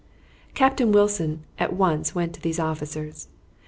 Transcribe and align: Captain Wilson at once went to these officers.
Captain 0.55 0.91
Wilson 0.91 1.43
at 1.59 1.73
once 1.73 2.15
went 2.15 2.33
to 2.33 2.41
these 2.41 2.57
officers. 2.59 3.27